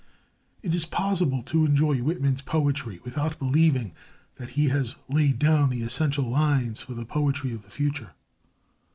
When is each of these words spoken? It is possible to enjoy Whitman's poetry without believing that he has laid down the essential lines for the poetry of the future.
It 0.63 0.73
is 0.73 0.83
possible 0.83 1.43
to 1.43 1.63
enjoy 1.63 1.99
Whitman's 2.01 2.41
poetry 2.41 2.99
without 3.03 3.37
believing 3.37 3.93
that 4.37 4.49
he 4.57 4.69
has 4.69 4.95
laid 5.07 5.37
down 5.37 5.69
the 5.69 5.83
essential 5.83 6.27
lines 6.27 6.81
for 6.81 6.95
the 6.95 7.05
poetry 7.05 7.53
of 7.53 7.61
the 7.61 7.69
future. 7.69 8.13